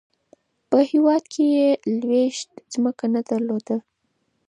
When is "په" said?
0.69-0.77